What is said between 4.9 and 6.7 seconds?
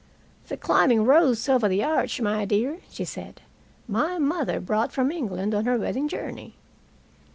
from England on her wedding journey.